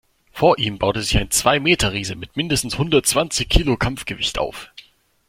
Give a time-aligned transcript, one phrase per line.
[0.31, 4.69] Vor ihm baute sich ein Zwei-Meter-Riese mit mindestens hundertzwanzig Kilo Kampfgewicht auf.